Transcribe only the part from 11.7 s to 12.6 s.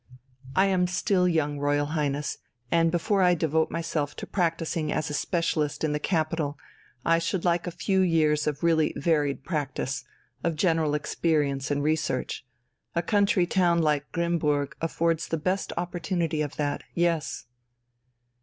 research.